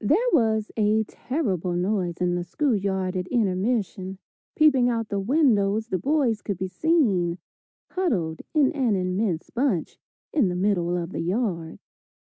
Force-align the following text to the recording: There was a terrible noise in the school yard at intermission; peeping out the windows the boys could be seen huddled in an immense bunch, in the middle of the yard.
There 0.00 0.28
was 0.32 0.70
a 0.76 1.02
terrible 1.02 1.72
noise 1.72 2.18
in 2.18 2.36
the 2.36 2.44
school 2.44 2.76
yard 2.76 3.16
at 3.16 3.26
intermission; 3.26 4.18
peeping 4.54 4.88
out 4.88 5.08
the 5.08 5.18
windows 5.18 5.88
the 5.88 5.98
boys 5.98 6.42
could 6.42 6.56
be 6.58 6.68
seen 6.68 7.38
huddled 7.90 8.42
in 8.54 8.70
an 8.70 8.94
immense 8.94 9.50
bunch, 9.50 9.98
in 10.32 10.46
the 10.48 10.54
middle 10.54 10.96
of 10.96 11.10
the 11.10 11.22
yard. 11.22 11.80